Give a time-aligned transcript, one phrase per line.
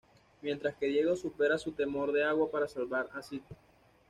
[0.41, 3.43] Mientras que Diego supera su temor de agua para salvar a Sid.